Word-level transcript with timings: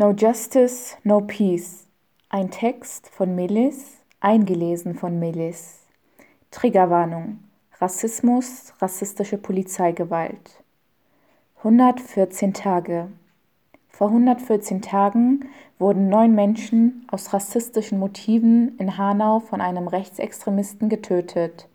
No 0.00 0.12
Justice, 0.12 0.96
No 1.02 1.22
Peace. 1.22 1.88
Ein 2.28 2.52
Text 2.52 3.08
von 3.08 3.34
Melis, 3.34 3.96
eingelesen 4.20 4.94
von 4.94 5.18
Melis. 5.18 5.80
Triggerwarnung. 6.52 7.40
Rassismus, 7.80 8.72
rassistische 8.78 9.38
Polizeigewalt. 9.38 10.62
114 11.64 12.54
Tage. 12.54 13.08
Vor 13.88 14.06
114 14.10 14.82
Tagen 14.82 15.48
wurden 15.80 16.08
neun 16.08 16.32
Menschen 16.32 17.04
aus 17.10 17.32
rassistischen 17.32 17.98
Motiven 17.98 18.78
in 18.78 18.98
Hanau 18.98 19.40
von 19.40 19.60
einem 19.60 19.88
Rechtsextremisten 19.88 20.88
getötet. 20.88 21.66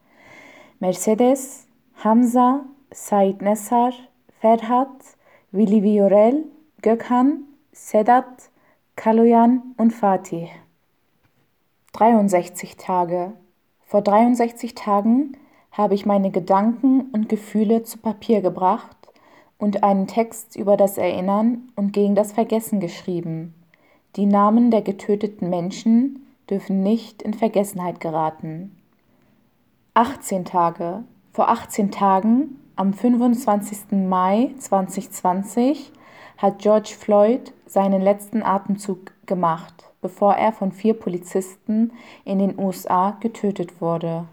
Mercedes, 0.80 1.68
Hamza, 2.02 2.64
Said 2.90 3.42
Nessar, 3.42 3.92
Ferhat, 4.40 5.18
Willi 5.52 5.84
Viorel, 5.84 6.46
Gökhan, 6.82 7.48
Sedat, 7.76 8.52
Kaloyan 8.96 9.74
und 9.78 9.94
Fatih. 9.94 10.48
63 11.94 12.78
Tage. 12.78 13.34
Vor 13.82 14.04
63 14.04 14.76
Tagen 14.76 15.36
habe 15.72 15.96
ich 15.96 16.06
meine 16.06 16.30
Gedanken 16.30 17.10
und 17.14 17.30
Gefühle 17.30 17.82
zu 17.82 17.98
Papier 17.98 18.42
gebracht 18.42 18.96
und 19.58 19.84
einen 19.84 20.06
Text 20.06 20.56
über 20.56 20.78
das 20.78 21.00
Erinnern 21.00 21.72
und 21.76 21.94
gegen 21.94 22.14
das 22.14 22.32
Vergessen 22.32 22.80
geschrieben. 22.80 23.56
Die 24.18 24.28
Namen 24.28 24.70
der 24.70 24.84
getöteten 24.84 25.50
Menschen 25.50 26.28
dürfen 26.52 26.84
nicht 26.84 27.24
in 27.24 27.34
Vergessenheit 27.34 28.00
geraten. 28.00 28.78
18 29.96 30.46
Tage. 30.46 31.06
Vor 31.32 31.50
18 31.50 31.90
Tagen, 31.90 32.60
am 32.76 32.94
25. 32.94 33.94
Mai 34.08 34.52
2020, 34.60 35.92
hat 36.44 36.60
George 36.60 36.94
Floyd 37.00 37.54
seinen 37.66 38.02
letzten 38.02 38.44
Atemzug 38.44 39.14
gemacht, 39.26 39.86
bevor 40.02 40.34
er 40.34 40.52
von 40.52 40.74
vier 40.74 40.94
Polizisten 40.94 41.94
in 42.26 42.38
den 42.38 42.60
USA 42.60 43.12
getötet 43.22 43.80
wurde. 43.80 44.26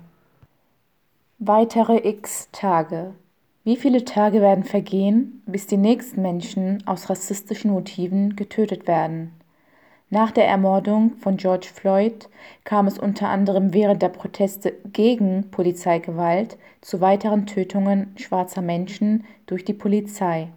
Weitere 1.39 1.99
x 2.09 2.49
Tage. 2.51 3.15
Wie 3.63 3.77
viele 3.77 4.05
Tage 4.05 4.41
werden 4.41 4.65
vergehen, 4.65 5.45
bis 5.47 5.69
die 5.69 5.77
nächsten 5.77 6.21
Menschen 6.21 6.85
aus 6.85 7.09
rassistischen 7.09 7.71
Motiven 7.71 8.35
getötet 8.35 8.89
werden? 8.89 9.31
Nach 10.09 10.33
der 10.33 10.49
Ermordung 10.49 11.13
von 11.15 11.37
George 11.37 11.69
Floyd 11.73 12.29
kam 12.65 12.89
es 12.89 12.99
unter 12.99 13.29
anderem 13.29 13.73
während 13.73 14.03
der 14.03 14.09
Proteste 14.09 14.73
gegen 14.93 15.53
Polizeigewalt 15.53 16.59
zu 16.81 17.01
weiteren 17.01 17.47
Tötungen 17.47 18.13
schwarzer 18.17 18.63
Menschen 18.63 19.25
durch 19.47 19.65
die 19.65 19.75
Polizei. 19.75 20.49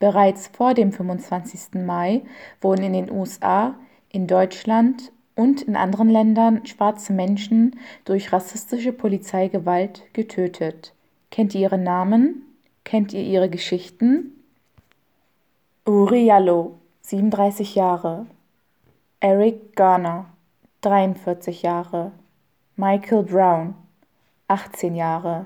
Bereits 0.00 0.48
vor 0.48 0.74
dem 0.74 0.92
25. 0.92 1.74
Mai 1.86 2.22
wurden 2.60 2.82
in 2.82 2.94
den 2.94 3.10
USA, 3.12 3.76
in 4.08 4.26
Deutschland 4.26 5.12
und 5.36 5.62
in 5.62 5.76
anderen 5.76 6.08
Ländern 6.08 6.66
schwarze 6.66 7.12
Menschen 7.12 7.78
durch 8.04 8.32
rassistische 8.32 8.92
Polizeigewalt 8.92 10.02
getötet. 10.12 10.94
Kennt 11.30 11.54
ihr 11.54 11.60
ihre 11.60 11.78
Namen? 11.78 12.46
Kennt 12.82 13.12
ihr 13.12 13.22
ihre 13.22 13.48
Geschichten? 13.48 14.42
Uri 15.86 16.24
Yallo, 16.24 16.78
37 17.02 17.74
Jahre. 17.74 18.26
Eric 19.20 19.76
Garner, 19.76 20.26
43 20.80 21.62
Jahre. 21.62 22.12
Michael 22.76 23.24
Brown, 23.24 23.74
18 24.48 24.94
Jahre. 24.96 25.44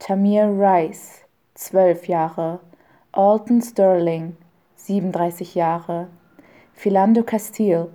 Tamir 0.00 0.46
Rice, 0.46 1.20
12 1.54 2.08
Jahre. 2.08 2.60
Alton 3.16 3.62
Sterling, 3.62 4.36
37 4.74 5.54
Jahre, 5.54 6.08
Philando 6.72 7.22
Castile, 7.22 7.92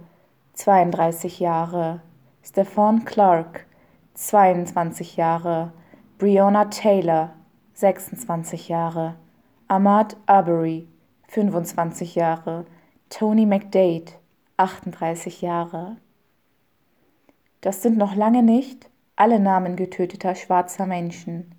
32 0.54 1.42
Jahre, 1.42 2.00
Stefan 2.42 3.04
Clark, 3.04 3.66
22 4.14 5.18
Jahre, 5.18 5.74
Breonna 6.20 6.70
Taylor, 6.70 7.32
26 7.74 8.70
Jahre, 8.70 9.16
Ahmad 9.68 10.16
Arbery, 10.26 10.88
25 11.28 12.16
Jahre, 12.16 12.66
Tony 13.10 13.46
McDade, 13.46 14.14
38 14.56 15.42
Jahre. 15.42 15.98
Das 17.60 17.82
sind 17.82 17.98
noch 17.98 18.16
lange 18.16 18.42
nicht 18.42 18.90
alle 19.18 19.42
Namen 19.42 19.76
getöteter 19.76 20.36
schwarzer 20.36 20.86
Menschen. 20.86 21.56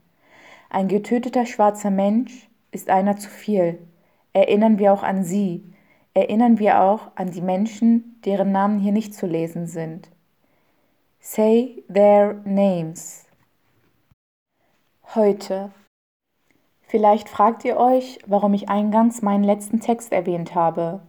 Ein 0.71 0.89
getöteter 0.89 1.45
schwarzer 1.45 1.91
Mensch 1.91 2.50
ist 2.71 2.91
einer 2.91 3.17
zu 3.17 3.29
viel. 3.29 3.79
Erinnern 4.33 4.79
wir 4.79 4.93
auch 4.93 5.03
an 5.03 5.25
sie, 5.25 5.65
erinnern 6.15 6.59
wir 6.59 6.83
auch 6.83 7.11
an 7.15 7.31
die 7.31 7.41
Menschen, 7.41 8.21
deren 8.25 8.53
Namen 8.53 8.79
hier 8.79 8.93
nicht 8.93 9.15
zu 9.15 9.27
lesen 9.27 9.67
sind. 9.67 10.11
Say 11.21 11.85
their 11.93 12.41
names. 12.45 13.27
Heute. 15.15 15.71
Vielleicht 16.83 17.29
fragt 17.29 17.65
ihr 17.65 17.77
euch, 17.77 18.19
warum 18.27 18.55
ich 18.55 18.69
eingangs 18.69 19.23
meinen 19.23 19.45
letzten 19.45 19.81
Text 19.81 20.13
erwähnt 20.13 20.55
habe. 20.55 21.01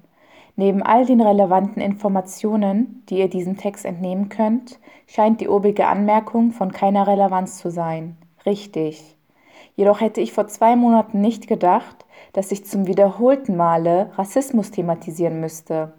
Neben 0.55 0.83
all 0.83 1.05
den 1.05 1.21
relevanten 1.21 1.81
Informationen, 1.81 3.03
die 3.09 3.19
ihr 3.19 3.29
diesem 3.29 3.57
Text 3.57 3.85
entnehmen 3.85 4.29
könnt, 4.29 4.79
scheint 5.07 5.41
die 5.41 5.47
obige 5.47 5.87
Anmerkung 5.87 6.51
von 6.51 6.71
keiner 6.71 7.07
Relevanz 7.07 7.57
zu 7.57 7.71
sein. 7.71 8.17
Richtig. 8.45 9.15
Jedoch 9.75 10.01
hätte 10.01 10.21
ich 10.21 10.33
vor 10.33 10.47
zwei 10.47 10.75
Monaten 10.75 11.21
nicht 11.21 11.47
gedacht, 11.47 12.05
dass 12.33 12.51
ich 12.51 12.65
zum 12.65 12.87
wiederholten 12.87 13.57
Male 13.57 14.11
Rassismus 14.15 14.71
thematisieren 14.71 15.39
müsste. 15.39 15.93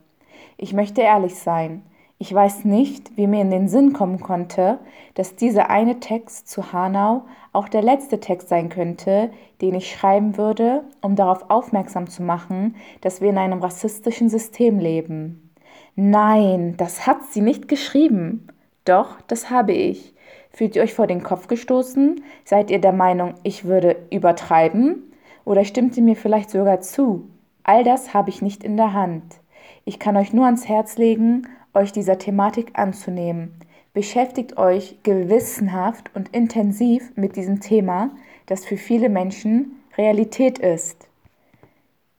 Ich 0.57 0.73
möchte 0.73 1.01
ehrlich 1.01 1.35
sein. 1.37 1.83
Ich 2.19 2.33
weiß 2.33 2.65
nicht, 2.65 3.17
wie 3.17 3.27
mir 3.27 3.41
in 3.41 3.51
den 3.51 3.67
Sinn 3.67 3.93
kommen 3.93 4.21
konnte, 4.21 4.79
dass 5.15 5.35
dieser 5.35 5.71
eine 5.71 5.99
Text 5.99 6.49
zu 6.49 6.73
Hanau 6.73 7.25
auch 7.53 7.69
der 7.69 7.83
letzte 7.83 8.21
Text 8.21 8.49
sein 8.49 8.69
könnte, 8.69 9.33
den 9.61 9.75
ich 9.75 9.91
schreiben 9.91 10.37
würde, 10.37 10.85
um 11.01 11.17
darauf 11.17 11.51
aufmerksam 11.51 12.09
zu 12.09 12.23
machen, 12.23 12.77
dass 13.01 13.21
wir 13.21 13.31
in 13.31 13.39
einem 13.39 13.61
rassistischen 13.61 14.29
System 14.29 14.79
leben. 14.79 15.51
Nein, 15.97 16.77
das 16.77 17.09
hat 17.09 17.25
sie 17.25 17.41
nicht 17.41 17.67
geschrieben. 17.67 18.47
Doch, 18.85 19.21
das 19.27 19.51
habe 19.51 19.73
ich. 19.73 20.15
Fühlt 20.53 20.77
ihr 20.77 20.83
euch 20.83 20.95
vor 20.95 21.07
den 21.07 21.23
Kopf 21.23 21.49
gestoßen? 21.49 22.23
Seid 22.45 22.71
ihr 22.71 22.81
der 22.81 22.93
Meinung, 22.93 23.35
ich 23.43 23.65
würde 23.65 23.97
übertreiben? 24.11 25.13
Oder 25.45 25.65
stimmt 25.65 25.97
ihr 25.97 26.03
mir 26.03 26.17
vielleicht 26.17 26.51
sogar 26.51 26.81
zu? 26.81 27.29
All 27.65 27.85
das 27.85 28.13
habe 28.13 28.31
ich 28.31 28.43
nicht 28.43 28.65
in 28.65 28.77
der 28.77 28.93
Hand. 28.93 29.23
Ich 29.85 29.99
kann 29.99 30.17
euch 30.17 30.33
nur 30.33 30.45
ans 30.45 30.69
Herz 30.69 30.99
legen, 30.99 31.49
euch 31.75 31.93
dieser 31.93 32.19
Thematik 32.19 32.79
anzunehmen. 32.79 33.55
Beschäftigt 33.95 34.57
euch 34.57 34.97
gewissenhaft 35.03 36.11
und 36.15 36.35
intensiv 36.35 37.13
mit 37.17 37.37
diesem 37.37 37.61
Thema, 37.61 38.11
das 38.47 38.65
für 38.65 38.77
viele 38.77 39.09
Menschen 39.09 39.83
Realität 39.97 40.59
ist. 40.59 41.09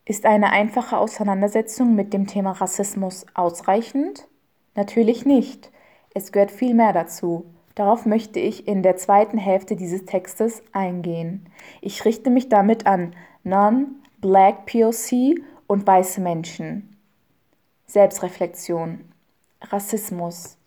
Ist 0.05 0.25
eine 0.25 0.51
einfache 0.51 0.97
Auseinandersetzung 0.97 1.95
mit 1.95 2.13
dem 2.13 2.27
Thema 2.27 2.51
Rassismus 2.51 3.25
ausreichend? 3.33 4.27
Natürlich 4.75 5.25
nicht. 5.25 5.71
Es 6.13 6.31
gehört 6.31 6.51
viel 6.51 6.73
mehr 6.73 6.93
dazu. 6.93 7.45
Darauf 7.75 8.05
möchte 8.05 8.39
ich 8.39 8.67
in 8.67 8.83
der 8.83 8.97
zweiten 8.97 9.37
Hälfte 9.37 9.75
dieses 9.75 10.05
Textes 10.05 10.61
eingehen. 10.73 11.47
Ich 11.81 12.05
richte 12.05 12.29
mich 12.29 12.49
damit 12.49 12.85
an 12.85 13.15
Non-Black 13.43 14.65
POC 14.67 15.41
und 15.67 15.87
weiße 15.87 16.21
Menschen. 16.21 16.97
Selbstreflexion. 17.87 19.01
Rassismus. 19.61 20.57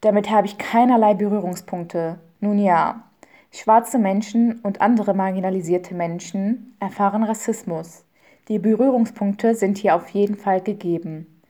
Damit 0.00 0.30
habe 0.30 0.46
ich 0.46 0.58
keinerlei 0.58 1.14
Berührungspunkte. 1.14 2.18
Nun 2.40 2.58
ja, 2.58 3.04
schwarze 3.52 3.98
Menschen 3.98 4.60
und 4.60 4.80
andere 4.80 5.14
marginalisierte 5.14 5.94
Menschen 5.94 6.76
erfahren 6.80 7.22
Rassismus. 7.22 8.04
Die 8.48 8.58
Berührungspunkte 8.58 9.54
sind 9.54 9.78
hier 9.78 9.94
auf 9.94 10.08
jeden 10.10 10.36
Fall 10.36 10.60
gegeben. 10.60 11.40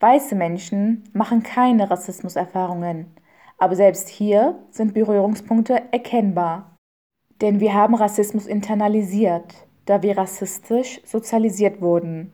Weiße 0.00 0.34
Menschen 0.34 1.04
machen 1.12 1.44
keine 1.44 1.88
Rassismuserfahrungen. 1.90 3.06
Aber 3.62 3.76
selbst 3.76 4.08
hier 4.08 4.58
sind 4.72 4.92
Berührungspunkte 4.92 5.82
erkennbar. 5.92 6.76
Denn 7.40 7.60
wir 7.60 7.74
haben 7.74 7.94
Rassismus 7.94 8.48
internalisiert, 8.48 9.54
da 9.84 10.02
wir 10.02 10.18
rassistisch 10.18 11.00
sozialisiert 11.04 11.80
wurden. 11.80 12.32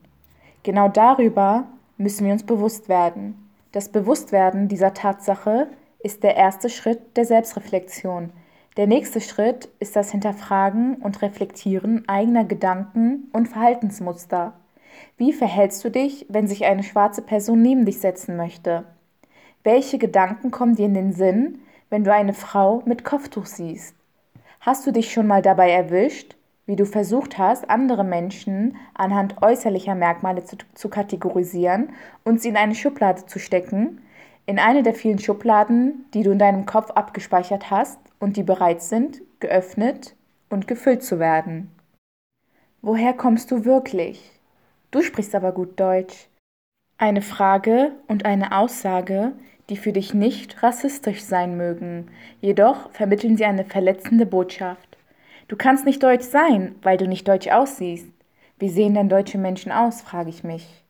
Genau 0.63 0.87
darüber 0.89 1.67
müssen 1.97 2.25
wir 2.25 2.33
uns 2.33 2.43
bewusst 2.43 2.89
werden. 2.89 3.47
Das 3.71 3.89
Bewusstwerden 3.89 4.69
dieser 4.69 4.95
Tatsache 4.95 5.67
ist 5.99 6.23
der 6.23 6.35
erste 6.35 6.67
Schritt 6.67 7.15
der 7.15 7.25
Selbstreflexion. 7.25 8.31
Der 8.75 8.87
nächste 8.87 9.21
Schritt 9.21 9.69
ist 9.77 9.95
das 9.95 10.09
Hinterfragen 10.09 10.95
und 10.95 11.21
Reflektieren 11.21 12.09
eigener 12.09 12.43
Gedanken 12.43 13.29
und 13.33 13.49
Verhaltensmuster. 13.49 14.53
Wie 15.17 15.31
verhältst 15.31 15.85
du 15.85 15.91
dich, 15.91 16.25
wenn 16.27 16.47
sich 16.47 16.65
eine 16.65 16.81
schwarze 16.81 17.21
Person 17.21 17.61
neben 17.61 17.85
dich 17.85 17.99
setzen 17.99 18.35
möchte? 18.35 18.85
Welche 19.71 19.99
Gedanken 19.99 20.49
kommen 20.49 20.73
dir 20.73 20.87
in 20.87 20.95
den 20.95 21.13
Sinn, 21.13 21.59
wenn 21.91 22.03
du 22.03 22.11
eine 22.11 22.33
Frau 22.33 22.81
mit 22.87 23.03
Kopftuch 23.03 23.45
siehst? 23.45 23.93
Hast 24.61 24.87
du 24.87 24.91
dich 24.91 25.13
schon 25.13 25.27
mal 25.27 25.43
dabei 25.43 25.69
erwischt, 25.69 26.35
wie 26.65 26.75
du 26.75 26.87
versucht 26.87 27.37
hast, 27.37 27.69
andere 27.69 28.03
Menschen 28.03 28.77
anhand 28.95 29.43
äußerlicher 29.43 29.93
Merkmale 29.93 30.43
zu, 30.43 30.55
zu 30.73 30.89
kategorisieren 30.89 31.91
und 32.23 32.41
sie 32.41 32.49
in 32.49 32.57
eine 32.57 32.73
Schublade 32.73 33.27
zu 33.27 33.37
stecken, 33.37 34.01
in 34.47 34.57
eine 34.57 34.81
der 34.81 34.95
vielen 34.95 35.19
Schubladen, 35.19 36.03
die 36.15 36.23
du 36.23 36.31
in 36.31 36.39
deinem 36.39 36.65
Kopf 36.65 36.89
abgespeichert 36.89 37.69
hast 37.69 37.99
und 38.19 38.37
die 38.37 38.43
bereit 38.43 38.81
sind, 38.81 39.21
geöffnet 39.39 40.15
und 40.49 40.67
gefüllt 40.67 41.03
zu 41.03 41.19
werden. 41.19 41.69
Woher 42.81 43.13
kommst 43.13 43.51
du 43.51 43.65
wirklich? 43.65 44.31
Du 44.89 45.03
sprichst 45.03 45.35
aber 45.35 45.51
gut 45.51 45.79
Deutsch. 45.79 46.27
Eine 46.97 47.21
Frage 47.21 47.91
und 48.07 48.25
eine 48.25 48.57
Aussage, 48.57 49.33
die 49.69 49.77
für 49.77 49.93
dich 49.93 50.13
nicht 50.13 50.61
rassistisch 50.63 51.21
sein 51.21 51.55
mögen, 51.55 52.07
jedoch 52.41 52.89
vermitteln 52.91 53.37
sie 53.37 53.45
eine 53.45 53.65
verletzende 53.65 54.25
Botschaft. 54.25 54.97
Du 55.47 55.55
kannst 55.55 55.85
nicht 55.85 56.03
deutsch 56.03 56.25
sein, 56.25 56.75
weil 56.81 56.97
du 56.97 57.07
nicht 57.07 57.27
deutsch 57.27 57.47
aussiehst. 57.47 58.07
Wie 58.59 58.69
sehen 58.69 58.93
denn 58.93 59.09
deutsche 59.09 59.37
Menschen 59.37 59.71
aus, 59.71 60.01
frage 60.01 60.29
ich 60.29 60.43
mich. 60.43 60.83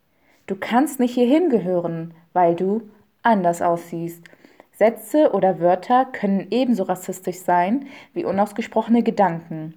Du 0.47 0.55
kannst 0.55 0.99
nicht 0.99 1.13
hierhin 1.13 1.49
gehören, 1.49 2.13
weil 2.33 2.55
du 2.55 2.81
anders 3.21 3.61
aussiehst. 3.61 4.23
Sätze 4.71 5.31
oder 5.33 5.59
Wörter 5.59 6.05
können 6.05 6.47
ebenso 6.51 6.83
rassistisch 6.83 7.39
sein 7.39 7.87
wie 8.13 8.25
unausgesprochene 8.25 9.03
Gedanken. 9.03 9.73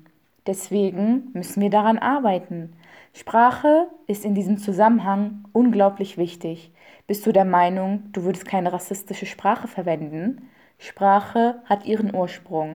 Deswegen 0.46 1.30
müssen 1.34 1.60
wir 1.60 1.70
daran 1.70 1.98
arbeiten. 1.98 2.72
Sprache 3.14 3.88
ist 4.06 4.24
in 4.24 4.34
diesem 4.34 4.56
Zusammenhang 4.56 5.44
unglaublich 5.52 6.16
wichtig. 6.16 6.72
Bist 7.06 7.26
du 7.26 7.32
der 7.32 7.44
Meinung, 7.44 8.04
du 8.12 8.24
würdest 8.24 8.46
keine 8.46 8.72
rassistische 8.72 9.26
Sprache 9.26 9.68
verwenden? 9.68 10.48
Sprache 10.78 11.62
hat 11.66 11.84
ihren 11.84 12.14
Ursprung. 12.14 12.72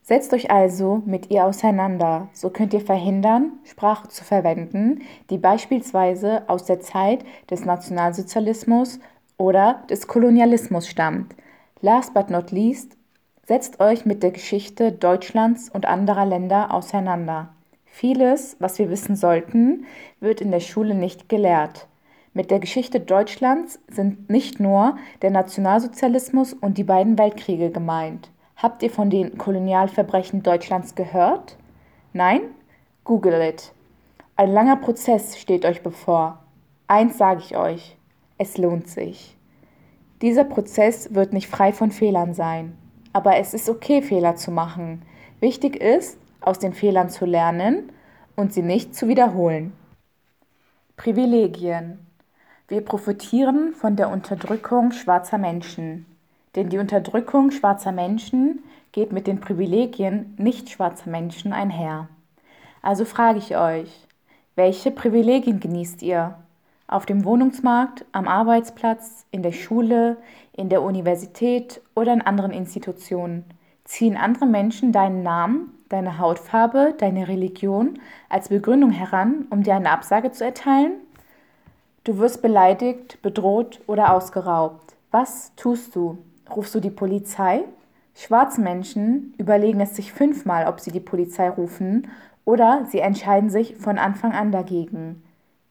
Setzt 0.00 0.32
euch 0.32 0.50
also 0.50 1.02
mit 1.04 1.30
ihr 1.30 1.44
auseinander, 1.44 2.28
so 2.32 2.48
könnt 2.48 2.72
ihr 2.72 2.80
verhindern, 2.80 3.52
Sprache 3.64 4.08
zu 4.08 4.24
verwenden, 4.24 5.02
die 5.30 5.38
beispielsweise 5.38 6.48
aus 6.48 6.64
der 6.64 6.80
Zeit 6.80 7.24
des 7.50 7.64
Nationalsozialismus 7.64 9.00
oder 9.36 9.82
des 9.90 10.06
Kolonialismus 10.06 10.88
stammt. 10.88 11.34
Last 11.82 12.14
but 12.14 12.30
not 12.30 12.52
least, 12.52 12.96
setzt 13.44 13.80
euch 13.80 14.06
mit 14.06 14.22
der 14.22 14.30
Geschichte 14.30 14.92
Deutschlands 14.92 15.68
und 15.68 15.86
anderer 15.86 16.24
Länder 16.24 16.72
auseinander. 16.72 17.50
Vieles, 17.98 18.56
was 18.58 18.78
wir 18.78 18.90
wissen 18.90 19.16
sollten, 19.16 19.86
wird 20.20 20.42
in 20.42 20.50
der 20.50 20.60
Schule 20.60 20.94
nicht 20.94 21.30
gelehrt. 21.30 21.86
Mit 22.34 22.50
der 22.50 22.58
Geschichte 22.58 23.00
Deutschlands 23.00 23.80
sind 23.88 24.28
nicht 24.28 24.60
nur 24.60 24.98
der 25.22 25.30
Nationalsozialismus 25.30 26.52
und 26.52 26.76
die 26.76 26.84
beiden 26.84 27.16
Weltkriege 27.16 27.70
gemeint. 27.70 28.30
Habt 28.56 28.82
ihr 28.82 28.90
von 28.90 29.08
den 29.08 29.38
Kolonialverbrechen 29.38 30.42
Deutschlands 30.42 30.94
gehört? 30.94 31.56
Nein? 32.12 32.42
Google 33.04 33.40
it. 33.40 33.72
Ein 34.36 34.52
langer 34.52 34.76
Prozess 34.76 35.38
steht 35.38 35.64
euch 35.64 35.82
bevor. 35.82 36.40
Eins 36.88 37.16
sage 37.16 37.40
ich 37.40 37.56
euch, 37.56 37.96
es 38.36 38.58
lohnt 38.58 38.90
sich. 38.90 39.38
Dieser 40.20 40.44
Prozess 40.44 41.14
wird 41.14 41.32
nicht 41.32 41.48
frei 41.48 41.72
von 41.72 41.90
Fehlern 41.90 42.34
sein, 42.34 42.76
aber 43.14 43.38
es 43.38 43.54
ist 43.54 43.70
okay, 43.70 44.02
Fehler 44.02 44.36
zu 44.36 44.50
machen. 44.50 45.00
Wichtig 45.40 45.76
ist, 45.76 46.18
aus 46.46 46.58
den 46.60 46.72
Fehlern 46.72 47.10
zu 47.10 47.26
lernen 47.26 47.92
und 48.36 48.54
sie 48.54 48.62
nicht 48.62 48.94
zu 48.94 49.08
wiederholen. 49.08 49.72
Privilegien. 50.96 51.98
Wir 52.68 52.82
profitieren 52.82 53.72
von 53.74 53.96
der 53.96 54.10
Unterdrückung 54.10 54.92
schwarzer 54.92 55.38
Menschen. 55.38 56.06
Denn 56.54 56.68
die 56.68 56.78
Unterdrückung 56.78 57.50
schwarzer 57.50 57.92
Menschen 57.92 58.62
geht 58.92 59.12
mit 59.12 59.26
den 59.26 59.40
Privilegien 59.40 60.34
nicht 60.38 60.70
schwarzer 60.70 61.10
Menschen 61.10 61.52
einher. 61.52 62.08
Also 62.80 63.04
frage 63.04 63.38
ich 63.38 63.56
euch, 63.56 64.06
welche 64.54 64.90
Privilegien 64.90 65.60
genießt 65.60 66.00
ihr? 66.02 66.36
Auf 66.86 67.04
dem 67.06 67.24
Wohnungsmarkt, 67.24 68.04
am 68.12 68.28
Arbeitsplatz, 68.28 69.26
in 69.32 69.42
der 69.42 69.52
Schule, 69.52 70.16
in 70.52 70.68
der 70.68 70.82
Universität 70.82 71.82
oder 71.96 72.12
in 72.12 72.22
anderen 72.22 72.52
Institutionen? 72.52 73.44
Ziehen 73.84 74.16
andere 74.16 74.46
Menschen 74.46 74.92
deinen 74.92 75.24
Namen 75.24 75.75
deine 75.88 76.18
Hautfarbe, 76.18 76.94
deine 76.98 77.28
Religion 77.28 77.98
als 78.28 78.48
Begründung 78.48 78.90
heran, 78.90 79.46
um 79.50 79.62
dir 79.62 79.74
eine 79.74 79.90
Absage 79.90 80.32
zu 80.32 80.44
erteilen? 80.44 80.92
Du 82.04 82.18
wirst 82.18 82.42
beleidigt, 82.42 83.20
bedroht 83.22 83.80
oder 83.86 84.12
ausgeraubt. 84.12 84.94
Was 85.10 85.54
tust 85.56 85.96
du? 85.96 86.18
Rufst 86.54 86.74
du 86.74 86.80
die 86.80 86.90
Polizei? 86.90 87.64
Schwarze 88.14 88.60
Menschen 88.60 89.34
überlegen 89.38 89.80
es 89.80 89.96
sich 89.96 90.12
fünfmal, 90.12 90.66
ob 90.66 90.80
sie 90.80 90.90
die 90.90 91.00
Polizei 91.00 91.48
rufen, 91.50 92.08
oder 92.44 92.86
sie 92.86 93.00
entscheiden 93.00 93.50
sich 93.50 93.76
von 93.76 93.98
Anfang 93.98 94.32
an 94.32 94.52
dagegen. 94.52 95.22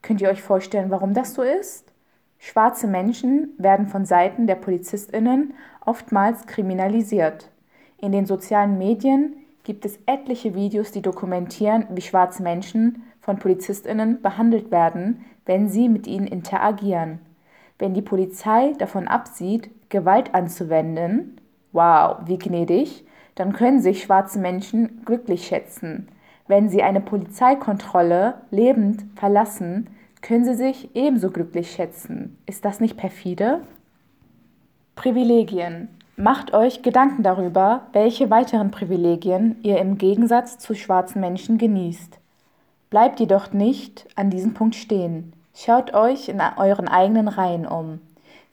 Könnt 0.02 0.22
ihr 0.22 0.30
euch 0.30 0.42
vorstellen, 0.42 0.92
warum 0.92 1.14
das 1.14 1.34
so 1.34 1.42
ist? 1.42 1.92
Schwarze 2.38 2.86
Menschen 2.86 3.50
werden 3.58 3.88
von 3.88 4.06
Seiten 4.06 4.46
der 4.46 4.56
Polizistinnen 4.56 5.54
oftmals 5.86 6.46
kriminalisiert. 6.46 7.50
In 7.98 8.12
den 8.12 8.26
sozialen 8.26 8.78
Medien 8.78 9.38
gibt 9.66 9.84
es 9.84 10.00
etliche 10.06 10.56
Videos, 10.56 10.92
die 10.92 11.02
dokumentieren, 11.02 11.88
wie 11.90 12.02
schwarze 12.02 12.42
Menschen 12.42 13.04
von 13.20 13.40
Polizistinnen 13.40 14.22
behandelt 14.22 14.72
werden, 14.72 15.26
wenn 15.46 15.68
sie 15.68 15.90
mit 15.90 16.08
ihnen 16.08 16.28
interagieren. 16.28 17.20
Wenn 17.78 17.94
die 17.94 18.02
Polizei 18.02 18.74
davon 18.78 19.08
absieht, 19.10 19.70
Gewalt 19.90 20.34
anzuwenden, 20.34 21.42
wow, 21.74 22.18
wie 22.26 22.38
gnädig, 22.38 23.06
dann 23.34 23.52
können 23.52 23.82
sich 23.82 24.04
schwarze 24.04 24.40
Menschen 24.40 25.02
glücklich 25.04 25.46
schätzen. 25.48 26.08
Wenn 26.48 26.70
sie 26.70 26.84
eine 26.84 27.02
Polizeikontrolle 27.02 28.36
lebend 28.52 29.04
verlassen, 29.16 29.90
können 30.22 30.46
sie 30.46 30.56
sich 30.56 30.96
ebenso 30.96 31.32
glücklich 31.32 31.72
schätzen. 31.72 32.38
Ist 32.46 32.66
das 32.66 32.80
nicht 32.80 32.98
perfide? 32.98 33.62
Privilegien. 34.96 35.90
Macht 36.18 36.54
euch 36.54 36.82
Gedanken 36.82 37.24
darüber, 37.24 37.88
welche 37.92 38.30
weiteren 38.30 38.72
Privilegien 38.72 39.58
ihr 39.64 39.80
im 39.80 39.98
Gegensatz 39.98 40.58
zu 40.58 40.74
schwarzen 40.74 41.20
Menschen 41.20 41.58
genießt. 41.58 42.20
Bleibt 42.90 43.20
jedoch 43.20 43.52
nicht 43.52 44.08
an 44.16 44.30
diesem 44.30 44.54
Punkt 44.54 44.76
stehen. 44.76 45.34
Schaut 45.54 45.94
euch 45.94 46.30
in 46.30 46.40
euren 46.40 46.88
eigenen 46.88 47.28
Reihen 47.28 47.68
um. 47.68 48.00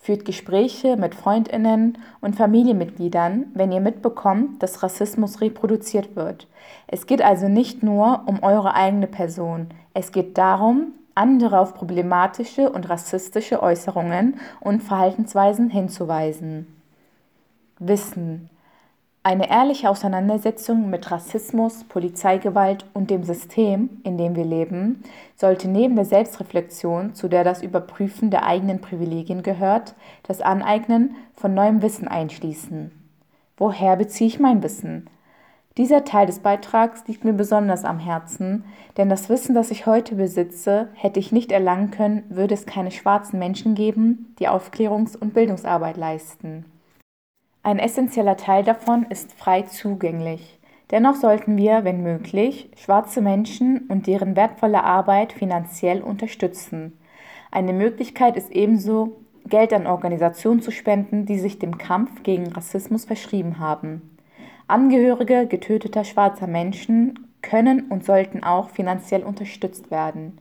Führt 0.00 0.25
Gespräche 0.25 0.97
mit 0.97 1.14
Freundinnen 1.14 1.99
und 2.20 2.35
Familienmitgliedern, 2.35 3.44
wenn 3.55 3.70
ihr 3.70 3.81
mitbekommt, 3.81 4.61
dass 4.61 4.82
Rassismus 4.82 5.41
reproduziert 5.41 6.17
wird. 6.17 6.49
Es 6.88 7.06
geht 7.06 7.23
also 7.23 7.47
nicht 7.47 7.85
nur 7.85 8.23
um 8.26 8.43
eure 8.43 8.75
eigene 8.75 9.06
Person. 9.06 9.69
Es 9.94 10.11
geht 10.11 10.37
darum, 10.37 10.94
andere 11.14 11.61
auf 11.61 11.75
problematische 11.75 12.70
und 12.70 12.91
rassistische 12.91 13.62
Äußerungen 13.62 14.41
und 14.59 14.83
Verhaltensweisen 14.83 15.71
hinzuweisen. 15.71 16.82
Wissen. 17.89 18.49
Eine 19.25 19.51
ehrliche 19.51 19.91
Auseinandersetzung 19.91 20.89
mit 20.89 21.11
Rassismus, 21.11 21.83
Polizeigewalt 21.83 22.87
und 22.95 23.11
dem 23.11 23.25
System, 23.25 23.91
in 24.05 24.17
dem 24.17 24.37
wir 24.37 24.45
leben, 24.45 25.03
sollte 25.37 25.69
neben 25.69 25.97
der 25.97 26.05
Selbstreflexion, 26.05 27.15
zu 27.15 27.27
der 27.27 27.43
das 27.43 27.61
Überprüfen 27.61 28.31
der 28.31 28.47
eigenen 28.47 28.81
Privilegien 28.81 29.43
gehört, 29.43 29.95
das 30.23 30.41
Aneignen 30.41 31.17
von 31.35 31.55
neuem 31.55 31.83
Wissen 31.83 32.07
einschließen. 32.07 32.93
Woher 33.57 33.97
beziehe 33.97 34.29
ich 34.29 34.39
mein 34.39 34.62
Wissen? 34.62 35.11
Dieser 35.77 36.05
Teil 36.05 36.27
des 36.27 36.39
Beitrags 36.39 37.07
liegt 37.09 37.25
mir 37.25 37.33
besonders 37.33 37.85
am 37.85 37.99
Herzen, 37.99 38.65
denn 38.97 39.09
das 39.09 39.29
Wissen, 39.29 39.57
das 39.57 39.73
ich 39.73 39.87
heute 39.87 40.15
besitze, 40.15 40.89
hätte 40.95 41.19
ich 41.19 41.33
nicht 41.33 41.51
erlangen 41.51 41.91
können, 41.91 42.23
würde 42.29 42.55
es 42.55 42.65
keine 42.65 42.93
schwarzen 42.93 43.41
Menschen 43.41 43.75
geben, 43.75 44.37
die 44.39 44.49
Aufklärungs- 44.49 45.17
und 45.17 45.35
Bildungsarbeit 45.35 45.97
leisten. 45.97 46.67
Ein 47.64 47.78
essentieller 47.78 48.37
Teil 48.37 48.64
davon 48.64 49.07
ist 49.09 49.33
frei 49.33 49.62
zugänglich. 49.62 50.59
Dennoch 50.90 51.14
sollten 51.14 51.57
wir, 51.57 51.85
wenn 51.85 52.02
möglich, 52.02 52.69
schwarze 52.76 53.21
Menschen 53.21 53.87
und 53.88 54.09
deren 54.09 54.35
wertvolle 54.35 54.83
Arbeit 54.83 55.33
finanziell 55.33 56.02
unterstützen. 56.02 56.99
Eine 57.52 57.73
Möglichkeit 57.73 58.37
ist 58.37 58.50
ebenso, 58.50 59.16
Geld 59.47 59.73
an 59.73 59.87
Organisationen 59.87 60.61
zu 60.61 60.71
spenden, 60.71 61.25
die 61.25 61.38
sich 61.38 61.59
dem 61.59 61.78
Kampf 61.78 62.23
gegen 62.23 62.49
Rassismus 62.49 63.04
verschrieben 63.04 63.59
haben. 63.59 64.16
Angehörige 64.66 65.47
getöteter 65.47 66.04
schwarzer 66.04 66.47
Menschen 66.47 67.28
können 67.42 67.88
und 67.90 68.04
sollten 68.04 68.42
auch 68.42 68.71
finanziell 68.71 69.23
unterstützt 69.23 69.90
werden. 69.90 70.38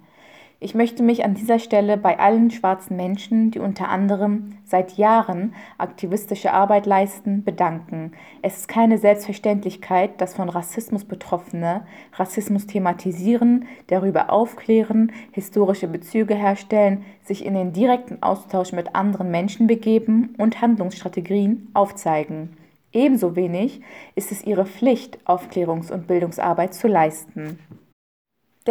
Ich 0.64 0.76
möchte 0.76 1.02
mich 1.02 1.26
an 1.26 1.34
dieser 1.34 1.58
Stelle 1.58 1.98
bei 1.98 2.20
allen 2.20 2.52
schwarzen 2.52 2.96
Menschen, 2.96 3.50
die 3.50 3.58
unter 3.58 3.90
anderem 3.90 4.60
seit 4.64 4.96
Jahren 4.96 5.56
aktivistische 5.80 6.54
Arbeit 6.54 6.86
leisten, 6.86 7.44
bedanken. 7.44 8.12
Es 8.44 8.58
ist 8.58 8.68
keine 8.68 9.00
Selbstverständlichkeit, 9.00 10.22
dass 10.22 10.36
von 10.36 10.50
Rassismus 10.50 11.04
Betroffene 11.04 11.88
Rassismus 12.14 12.68
thematisieren, 12.68 13.66
darüber 13.88 14.32
aufklären, 14.32 15.12
historische 15.32 15.88
Bezüge 15.88 16.36
herstellen, 16.36 17.06
sich 17.24 17.44
in 17.44 17.56
den 17.56 17.74
direkten 17.74 18.22
Austausch 18.22 18.72
mit 18.72 18.94
anderen 18.94 19.32
Menschen 19.32 19.66
begeben 19.66 20.36
und 20.38 20.62
Handlungsstrategien 20.62 21.70
aufzeigen. 21.74 22.56
Ebenso 22.94 23.36
wenig 23.36 23.82
ist 24.14 24.32
es 24.32 24.44
ihre 24.44 24.68
Pflicht, 24.68 25.18
Aufklärungs- 25.26 25.92
und 25.92 26.06
Bildungsarbeit 26.06 26.76
zu 26.76 26.88
leisten. 26.88 27.58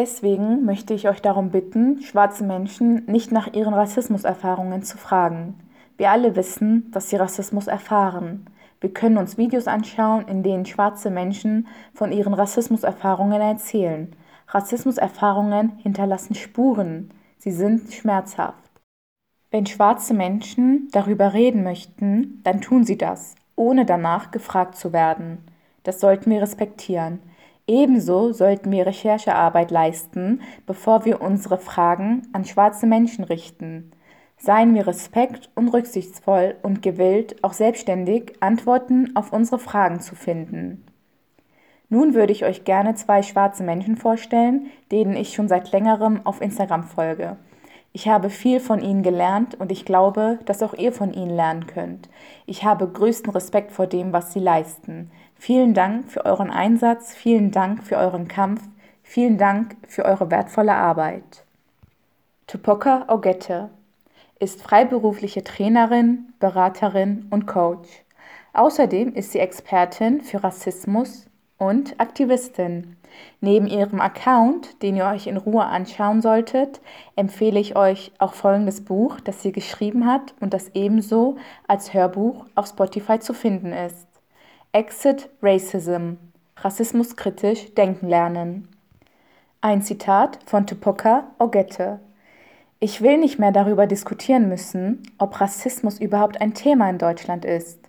Deswegen 0.01 0.65
möchte 0.65 0.95
ich 0.95 1.11
euch 1.11 1.21
darum 1.21 1.51
bitten, 1.51 2.01
schwarze 2.01 2.43
Menschen 2.43 3.05
nicht 3.05 3.33
nach 3.33 3.53
ihren 3.53 3.75
Rassismuserfahrungen 3.75 4.83
zu 4.83 4.97
fragen. 4.97 5.61
Wir 5.99 6.11
alle 6.11 6.37
wissen, 6.37 6.91
dass 6.91 7.11
sie 7.11 7.17
Rassismus 7.17 7.67
erfahren. 7.67 8.47
Wir 8.81 8.95
können 8.95 9.19
uns 9.19 9.37
Videos 9.37 9.67
anschauen, 9.67 10.27
in 10.27 10.43
denen 10.43 10.65
schwarze 10.65 11.11
Menschen 11.11 11.67
von 11.93 12.13
ihren 12.13 12.33
Rassismuserfahrungen 12.33 13.43
erzählen. 13.43 14.17
Rassismuserfahrungen 14.49 15.73
hinterlassen 15.77 16.35
Spuren. 16.35 17.11
Sie 17.37 17.53
sind 17.53 17.93
schmerzhaft. 17.93 18.71
Wenn 19.51 19.67
schwarze 19.67 20.15
Menschen 20.15 20.89
darüber 20.93 21.35
reden 21.35 21.63
möchten, 21.63 22.41
dann 22.43 22.63
tun 22.63 22.85
sie 22.85 22.97
das, 22.97 23.35
ohne 23.55 23.85
danach 23.85 24.31
gefragt 24.31 24.77
zu 24.77 24.95
werden. 24.95 25.45
Das 25.83 26.01
sollten 26.01 26.31
wir 26.31 26.41
respektieren. 26.41 27.19
Ebenso 27.71 28.33
sollten 28.33 28.73
wir 28.73 28.85
Recherchearbeit 28.85 29.71
leisten, 29.71 30.41
bevor 30.67 31.05
wir 31.05 31.23
unsere 31.23 31.57
Fragen 31.57 32.27
an 32.33 32.45
schwarze 32.45 32.85
Menschen 32.85 33.23
richten. 33.23 33.93
Seien 34.37 34.75
wir 34.75 34.89
respekt 34.89 35.51
und 35.55 35.69
rücksichtsvoll 35.69 36.57
und 36.63 36.83
gewillt, 36.83 37.45
auch 37.45 37.53
selbstständig 37.53 38.33
Antworten 38.41 39.15
auf 39.15 39.33
unsere 39.33 39.61
Fragen 39.61 40.01
zu 40.01 40.17
finden. 40.17 40.85
Nun 41.89 42.15
würde 42.15 42.33
ich 42.33 42.45
euch 42.45 42.65
gerne 42.65 42.97
zwei 42.97 43.23
schwarze 43.23 43.63
Menschen 43.63 43.97
vorstellen, 43.97 44.67
denen 44.91 45.15
ich 45.15 45.33
schon 45.33 45.47
seit 45.47 45.71
längerem 45.71 46.27
auf 46.27 46.41
Instagram 46.41 46.83
folge. 46.83 47.37
Ich 47.93 48.09
habe 48.09 48.31
viel 48.31 48.59
von 48.59 48.81
ihnen 48.83 49.05
gelernt 49.05 49.55
und 49.61 49.71
ich 49.71 49.85
glaube, 49.85 50.41
dass 50.45 50.63
auch 50.65 50.75
ihr 50.75 50.93
von 50.93 51.13
ihnen 51.13 51.37
lernen 51.37 51.69
könnt. 51.69 52.09
Ich 52.47 52.65
habe 52.65 52.89
größten 52.89 53.33
Respekt 53.33 53.71
vor 53.71 53.87
dem, 53.87 54.13
was 54.13 54.33
sie 54.33 54.41
leisten. 54.41 55.13
Vielen 55.43 55.73
Dank 55.73 56.11
für 56.11 56.27
euren 56.27 56.51
Einsatz, 56.51 57.15
vielen 57.15 57.51
Dank 57.51 57.83
für 57.83 57.97
euren 57.97 58.29
Kampf, 58.29 58.61
vielen 59.03 59.39
Dank 59.39 59.75
für 59.89 60.05
eure 60.05 60.31
wertvolle 60.31 60.75
Arbeit. 60.75 61.47
Tupoka 62.47 63.07
Ogette 63.09 63.71
ist 64.39 64.63
freiberufliche 64.63 65.43
Trainerin, 65.43 66.35
Beraterin 66.41 67.27
und 67.31 67.47
Coach. 67.47 67.89
Außerdem 68.53 69.15
ist 69.15 69.33
sie 69.33 69.39
Expertin 69.39 70.21
für 70.21 70.45
Rassismus 70.45 71.27
und 71.57 71.99
Aktivistin. 71.99 72.99
Neben 73.41 73.67
ihrem 73.67 74.03
Account, 74.03 74.83
den 74.83 74.95
ihr 74.95 75.07
euch 75.07 75.27
in 75.27 75.39
Ruhe 75.39 75.65
anschauen 75.65 76.21
solltet, 76.21 76.83
empfehle 77.17 77.59
ich 77.59 77.77
euch 77.77 78.13
auch 78.19 78.35
folgendes 78.35 78.85
Buch, 78.85 79.21
das 79.21 79.41
sie 79.41 79.53
geschrieben 79.53 80.05
hat 80.05 80.35
und 80.41 80.53
das 80.53 80.69
ebenso 80.75 81.39
als 81.67 81.95
Hörbuch 81.95 82.45
auf 82.57 82.67
Spotify 82.67 83.21
zu 83.21 83.33
finden 83.33 83.73
ist. 83.73 84.10
Exit 84.73 85.29
Racism. 85.43 86.13
Rassismuskritisch 86.57 87.75
denken 87.75 88.09
lernen. 88.09 88.69
Ein 89.61 89.83
Zitat 89.83 90.39
von 90.47 90.65
Tupoka 90.65 91.25
Ogette. 91.41 91.99
Ich 92.79 93.03
will 93.03 93.19
nicht 93.19 93.41
mehr 93.41 93.51
darüber 93.51 93.89
diskutieren 93.89 94.49
müssen, 94.49 95.03
ob 95.19 95.41
Rassismus 95.41 95.99
überhaupt 95.99 96.41
ein 96.41 96.55
Thema 96.55 96.89
in 96.89 96.99
Deutschland 96.99 97.45
ist. 97.45 97.81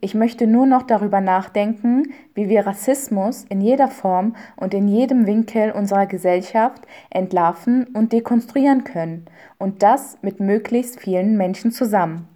Ich 0.00 0.14
möchte 0.14 0.46
nur 0.46 0.64
noch 0.64 0.84
darüber 0.84 1.20
nachdenken, 1.20 2.14
wie 2.32 2.48
wir 2.48 2.66
Rassismus 2.66 3.44
in 3.50 3.60
jeder 3.60 3.88
Form 3.88 4.34
und 4.56 4.72
in 4.72 4.88
jedem 4.88 5.26
Winkel 5.26 5.72
unserer 5.72 6.06
Gesellschaft 6.06 6.86
entlarven 7.10 7.84
und 7.92 8.14
dekonstruieren 8.14 8.84
können, 8.84 9.26
und 9.58 9.82
das 9.82 10.16
mit 10.22 10.40
möglichst 10.40 11.00
vielen 11.00 11.36
Menschen 11.36 11.70
zusammen. 11.70 12.26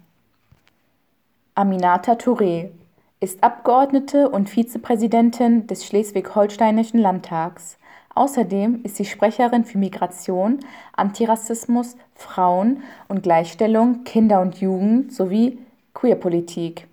Aminata 1.55 2.13
Touré 2.13 2.69
ist 3.19 3.43
Abgeordnete 3.43 4.29
und 4.29 4.49
Vizepräsidentin 4.49 5.67
des 5.67 5.85
Schleswig-Holsteinischen 5.85 6.99
Landtags. 6.99 7.77
Außerdem 8.13 8.81
ist 8.83 8.95
sie 8.95 9.05
Sprecherin 9.05 9.65
für 9.65 9.77
Migration, 9.77 10.59
Antirassismus, 10.93 11.97
Frauen 12.13 12.83
und 13.07 13.23
Gleichstellung, 13.23 14.03
Kinder 14.03 14.41
und 14.41 14.61
Jugend 14.61 15.13
sowie 15.13 15.59
Queerpolitik. 15.93 16.87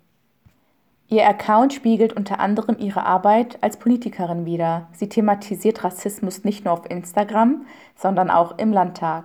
Ihr 1.08 1.28
Account 1.28 1.74
spiegelt 1.74 2.14
unter 2.14 2.40
anderem 2.40 2.76
ihre 2.78 3.04
Arbeit 3.04 3.58
als 3.60 3.76
Politikerin 3.76 4.46
wider. 4.46 4.88
Sie 4.92 5.08
thematisiert 5.08 5.84
Rassismus 5.84 6.42
nicht 6.42 6.64
nur 6.64 6.72
auf 6.72 6.90
Instagram, 6.90 7.66
sondern 7.94 8.30
auch 8.30 8.56
im 8.58 8.72
Landtag. 8.72 9.24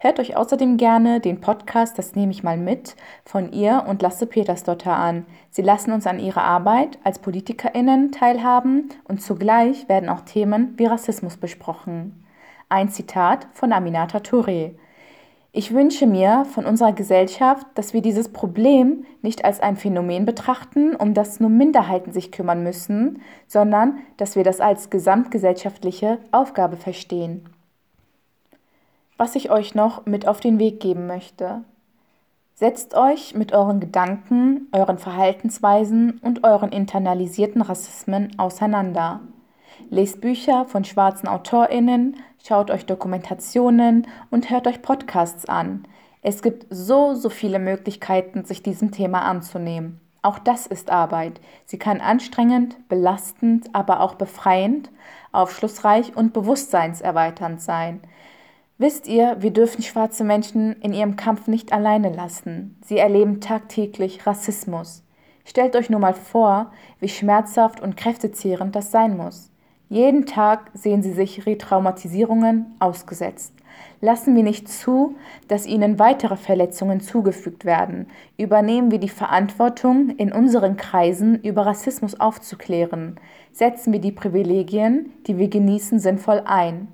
Hört 0.00 0.20
euch 0.20 0.36
außerdem 0.36 0.76
gerne 0.76 1.18
den 1.18 1.40
Podcast 1.40 1.98
Das 1.98 2.14
nehme 2.14 2.30
ich 2.30 2.44
mal 2.44 2.56
mit 2.56 2.94
von 3.24 3.50
ihr 3.50 3.84
und 3.88 4.00
Lasse 4.00 4.26
Petersdotter 4.26 4.94
an. 4.94 5.26
Sie 5.50 5.62
lassen 5.62 5.90
uns 5.90 6.06
an 6.06 6.20
ihrer 6.20 6.44
Arbeit 6.44 7.00
als 7.02 7.18
PolitikerInnen 7.18 8.12
teilhaben 8.12 8.90
und 9.08 9.20
zugleich 9.20 9.88
werden 9.88 10.08
auch 10.08 10.20
Themen 10.20 10.74
wie 10.76 10.86
Rassismus 10.86 11.36
besprochen. 11.36 12.24
Ein 12.68 12.90
Zitat 12.90 13.48
von 13.52 13.72
Aminata 13.72 14.18
Touré. 14.18 14.76
Ich 15.50 15.74
wünsche 15.74 16.06
mir 16.06 16.44
von 16.44 16.64
unserer 16.64 16.92
Gesellschaft, 16.92 17.66
dass 17.74 17.92
wir 17.92 18.00
dieses 18.00 18.28
Problem 18.28 19.04
nicht 19.22 19.44
als 19.44 19.58
ein 19.58 19.76
Phänomen 19.76 20.26
betrachten, 20.26 20.94
um 20.94 21.12
das 21.12 21.40
nur 21.40 21.50
Minderheiten 21.50 22.12
sich 22.12 22.30
kümmern 22.30 22.62
müssen, 22.62 23.20
sondern 23.48 23.98
dass 24.16 24.36
wir 24.36 24.44
das 24.44 24.60
als 24.60 24.90
gesamtgesellschaftliche 24.90 26.18
Aufgabe 26.30 26.76
verstehen. 26.76 27.48
Was 29.18 29.34
ich 29.34 29.50
euch 29.50 29.74
noch 29.74 30.06
mit 30.06 30.28
auf 30.28 30.38
den 30.38 30.60
Weg 30.60 30.78
geben 30.78 31.08
möchte. 31.08 31.64
Setzt 32.54 32.94
euch 32.94 33.34
mit 33.34 33.52
euren 33.52 33.80
Gedanken, 33.80 34.68
euren 34.70 34.98
Verhaltensweisen 34.98 36.20
und 36.22 36.44
euren 36.44 36.70
internalisierten 36.70 37.60
Rassismen 37.60 38.38
auseinander. 38.38 39.20
Lest 39.90 40.20
Bücher 40.20 40.66
von 40.66 40.84
schwarzen 40.84 41.28
Autorinnen, 41.28 42.16
schaut 42.46 42.70
euch 42.70 42.86
Dokumentationen 42.86 44.06
und 44.30 44.50
hört 44.50 44.68
euch 44.68 44.82
Podcasts 44.82 45.46
an. 45.46 45.84
Es 46.22 46.40
gibt 46.40 46.66
so, 46.70 47.14
so 47.14 47.28
viele 47.28 47.58
Möglichkeiten, 47.58 48.44
sich 48.44 48.62
diesem 48.62 48.92
Thema 48.92 49.22
anzunehmen. 49.22 50.00
Auch 50.22 50.38
das 50.38 50.66
ist 50.66 50.90
Arbeit. 50.90 51.40
Sie 51.64 51.78
kann 51.78 52.00
anstrengend, 52.00 52.88
belastend, 52.88 53.68
aber 53.72 54.00
auch 54.00 54.14
befreiend, 54.14 54.90
aufschlussreich 55.32 56.16
und 56.16 56.32
bewusstseinserweiternd 56.32 57.60
sein. 57.60 58.00
Wisst 58.80 59.08
ihr, 59.08 59.36
wir 59.40 59.50
dürfen 59.50 59.82
schwarze 59.82 60.22
Menschen 60.22 60.76
in 60.80 60.94
ihrem 60.94 61.16
Kampf 61.16 61.48
nicht 61.48 61.72
alleine 61.72 62.12
lassen. 62.12 62.76
Sie 62.84 62.96
erleben 62.96 63.40
tagtäglich 63.40 64.24
Rassismus. 64.24 65.02
Stellt 65.44 65.74
euch 65.74 65.90
nur 65.90 65.98
mal 65.98 66.14
vor, 66.14 66.70
wie 67.00 67.08
schmerzhaft 67.08 67.80
und 67.80 67.96
kräftezehrend 67.96 68.76
das 68.76 68.92
sein 68.92 69.16
muss. 69.16 69.50
Jeden 69.88 70.26
Tag 70.26 70.70
sehen 70.74 71.02
sie 71.02 71.12
sich 71.12 71.44
Retraumatisierungen 71.44 72.66
ausgesetzt. 72.78 73.52
Lassen 74.00 74.36
wir 74.36 74.44
nicht 74.44 74.68
zu, 74.68 75.16
dass 75.48 75.66
ihnen 75.66 75.98
weitere 75.98 76.36
Verletzungen 76.36 77.00
zugefügt 77.00 77.64
werden. 77.64 78.06
Übernehmen 78.36 78.92
wir 78.92 78.98
die 78.98 79.08
Verantwortung, 79.08 80.10
in 80.10 80.30
unseren 80.30 80.76
Kreisen 80.76 81.42
über 81.42 81.66
Rassismus 81.66 82.20
aufzuklären. 82.20 83.18
Setzen 83.50 83.92
wir 83.92 84.00
die 84.00 84.12
Privilegien, 84.12 85.10
die 85.26 85.36
wir 85.36 85.48
genießen, 85.48 85.98
sinnvoll 85.98 86.42
ein. 86.44 86.88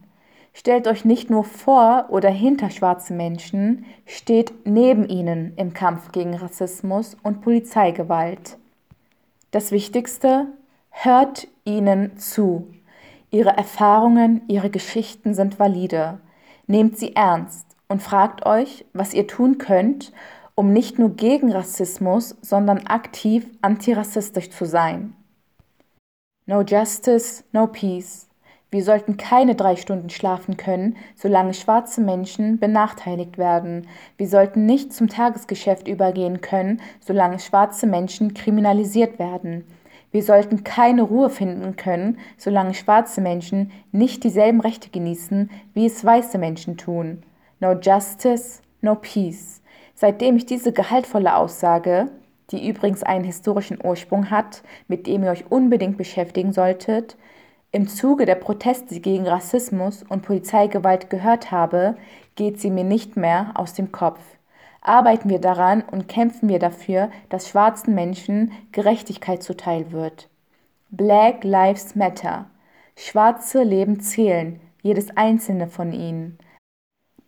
Stellt 0.57 0.87
euch 0.87 1.05
nicht 1.05 1.31
nur 1.31 1.43
vor 1.43 2.07
oder 2.11 2.31
hinter 2.31 2.71
schwarze 2.71 3.13
Menschen, 3.13 3.85
steht 4.07 4.53
neben 4.65 5.09
ihnen 5.09 5.53
im 5.57 5.75
Kampf 5.75 6.13
gegen 6.13 6.35
Rassismus 6.35 7.17
und 7.25 7.43
Polizeigewalt. 7.43 8.57
Das 9.51 9.73
Wichtigste, 9.73 10.47
hört 10.91 11.49
ihnen 11.65 12.17
zu. 12.17 12.69
Ihre 13.31 13.51
Erfahrungen, 13.51 14.43
ihre 14.47 14.71
Geschichten 14.71 15.35
sind 15.35 15.59
valide. 15.59 16.21
Nehmt 16.69 16.99
sie 16.99 17.17
ernst 17.17 17.67
und 17.89 18.01
fragt 18.01 18.47
euch, 18.47 18.87
was 18.93 19.13
ihr 19.13 19.27
tun 19.27 19.59
könnt, 19.59 20.13
um 20.55 20.73
nicht 20.73 21.01
nur 21.01 21.17
gegen 21.17 21.51
Rassismus, 21.51 22.37
sondern 22.43 22.87
aktiv 22.87 23.47
antirassistisch 23.61 24.51
zu 24.51 24.67
sein. 24.67 25.17
No 26.47 26.63
Justice, 26.63 27.43
no 27.51 27.67
Peace. 27.67 28.29
Wir 28.75 28.83
sollten 28.83 29.17
keine 29.17 29.55
drei 29.55 29.77
Stunden 29.77 30.11
schlafen 30.11 30.57
können, 30.57 30.97
solange 31.15 31.55
schwarze 31.55 32.01
Menschen 32.01 32.59
benachteiligt 32.59 33.39
werden. 33.39 33.87
Wir 34.17 34.27
sollten 34.27 34.67
nicht 34.67 34.93
zum 34.93 35.07
Tagesgeschäft 35.07 35.87
übergehen 35.87 36.41
können, 36.41 36.81
solange 36.99 37.39
schwarze 37.39 37.87
Menschen 37.87 38.35
kriminalisiert 38.35 39.21
werden. 39.21 39.65
Wir 40.11 40.25
sollten 40.25 40.65
keine 40.65 41.03
Ruhe 41.03 41.31
finden 41.31 41.77
können, 41.77 42.19
solange 42.37 42.75
schwarze 42.75 43.21
Menschen 43.21 43.71
nicht 43.93 44.25
dieselben 44.25 44.61
Rechte 44.61 44.91
genießen, 44.91 45.53
wie 45.73 45.87
es 45.87 46.05
weiße 46.05 46.39
Menschen 46.39 46.77
tun. 46.77 47.23
No 47.61 47.75
justice, 47.75 48.61
no 48.81 48.97
peace. 48.97 49.63
Seitdem 49.95 50.37
ich 50.37 50.47
diese 50.47 50.73
gehaltvolle 50.73 51.37
Aussage, 51.37 52.09
die 52.51 52.69
übrigens 52.69 53.05
einen 53.05 53.25
historischen 53.25 53.79
Ursprung 53.81 54.31
hat, 54.31 54.65
mit 54.89 55.07
dem 55.07 55.23
ihr 55.23 55.31
euch 55.31 55.49
unbedingt 55.49 55.97
beschäftigen 55.97 56.53
solltet, 56.53 57.17
im 57.75 57.89
Zuge 57.89 58.25
der 58.25 58.37
Proteste 58.37 59.01
gegen 59.01 59.27
Rassismus 59.27 60.05
und 60.09 60.23
Polizeigewalt 60.23 61.11
gehört 61.11 61.51
habe, 61.51 61.97
geht 62.37 62.61
sie 62.61 62.71
mir 62.71 62.85
nicht 62.85 63.17
mehr 63.17 63.51
aus 63.55 63.75
dem 63.75 63.91
Kopf. 63.91 64.21
Arbeiten 64.81 65.29
wir 65.29 65.41
daran 65.41 65.83
und 65.83 66.07
kämpfen 66.07 66.49
wir 66.49 66.61
dafür, 66.61 67.11
dass 67.31 67.49
schwarzen 67.49 67.95
Menschen 67.97 68.53
Gerechtigkeit 68.71 69.43
zuteil 69.43 69.91
wird. 69.91 70.29
Black 70.91 71.43
Lives 71.43 71.97
Matter. 71.97 72.47
Schwarze 72.97 73.65
Leben 73.65 73.99
zählen, 73.99 74.61
jedes 74.83 75.17
einzelne 75.17 75.67
von 75.67 75.93
ihnen. 75.93 76.39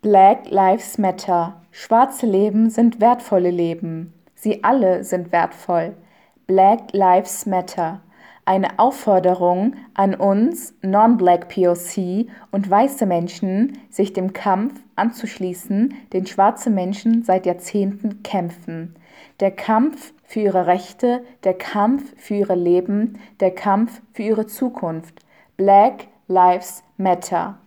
Black 0.01 0.49
Lives 0.49 0.97
Matter. 0.97 1.61
Schwarze 1.71 2.25
Leben 2.25 2.69
sind 2.69 3.01
wertvolle 3.01 3.51
Leben. 3.51 4.13
Sie 4.33 4.63
alle 4.63 5.03
sind 5.03 5.33
wertvoll. 5.33 5.97
Black 6.45 6.93
Lives 6.93 7.45
Matter. 7.45 7.99
Eine 8.47 8.79
Aufforderung 8.79 9.75
an 9.93 10.15
uns 10.15 10.73
Non-Black 10.81 11.49
POC 11.49 12.27
und 12.49 12.69
weiße 12.69 13.05
Menschen, 13.05 13.77
sich 13.89 14.13
dem 14.13 14.31
Kampf 14.31 14.73
anzuschließen, 14.95 15.93
den 16.13 16.25
schwarze 16.25 16.69
Menschen 16.69 17.23
seit 17.23 17.45
Jahrzehnten 17.45 18.23
kämpfen. 18.23 18.95
Der 19.41 19.51
Kampf 19.51 20.13
für 20.23 20.39
ihre 20.39 20.65
Rechte, 20.65 21.25
der 21.43 21.55
Kampf 21.55 22.13
für 22.15 22.35
ihre 22.35 22.55
Leben, 22.55 23.19
der 23.41 23.51
Kampf 23.51 24.01
für 24.13 24.23
ihre 24.23 24.47
Zukunft. 24.47 25.19
Black 25.57 26.07
Lives 26.29 26.83
Matter. 26.95 27.59